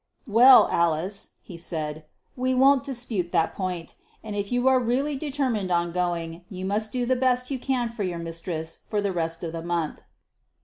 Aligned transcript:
"Well, 0.25 0.67
Alice," 0.71 1.33
he 1.43 1.59
said, 1.59 2.05
"we 2.35 2.55
won't 2.55 2.83
dispute 2.83 3.31
that 3.33 3.53
point; 3.55 3.93
and 4.23 4.35
if 4.35 4.51
you 4.51 4.67
are 4.67 4.79
really 4.79 5.15
determined 5.15 5.69
on 5.69 5.91
going, 5.91 6.43
you 6.49 6.65
must 6.65 6.91
do 6.91 7.05
the 7.05 7.15
best 7.15 7.51
you 7.51 7.59
can 7.59 7.87
for 7.87 8.01
your 8.01 8.17
mistress 8.17 8.79
for 8.89 8.99
the 8.99 9.11
rest 9.13 9.43
of 9.43 9.51
the 9.51 9.61
month." 9.61 10.01